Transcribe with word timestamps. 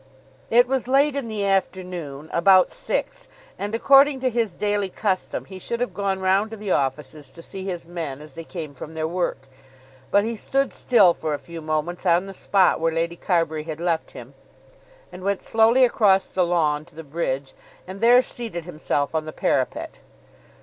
It 0.49 0.65
was 0.65 0.87
late 0.87 1.15
in 1.15 1.27
the 1.27 1.45
afternoon, 1.45 2.31
about 2.33 2.71
six, 2.71 3.27
and 3.59 3.75
according 3.75 4.19
to 4.21 4.31
his 4.31 4.55
daily 4.55 4.89
custom 4.89 5.45
he 5.45 5.59
should 5.59 5.79
have 5.79 5.93
gone 5.93 6.19
round 6.19 6.49
to 6.49 6.57
the 6.57 6.71
offices 6.71 7.29
to 7.29 7.43
see 7.43 7.65
his 7.65 7.85
men 7.85 8.19
as 8.19 8.33
they 8.33 8.43
came 8.43 8.73
from 8.73 8.95
their 8.95 9.07
work, 9.07 9.47
but 10.09 10.23
he 10.23 10.35
stood 10.35 10.73
still 10.73 11.13
for 11.13 11.35
a 11.35 11.37
few 11.37 11.61
moments 11.61 12.03
on 12.07 12.25
the 12.25 12.33
spot 12.33 12.79
where 12.79 12.91
Lady 12.91 13.15
Carbury 13.15 13.65
had 13.65 13.79
left 13.79 14.09
him 14.17 14.33
and 15.11 15.21
went 15.23 15.43
slowly 15.43 15.85
across 15.85 16.29
the 16.29 16.47
lawn 16.47 16.83
to 16.85 16.95
the 16.95 17.03
bridge 17.03 17.53
and 17.85 18.01
there 18.01 18.23
seated 18.23 18.65
himself 18.65 19.13
on 19.13 19.25
the 19.25 19.31
parapet. 19.31 19.99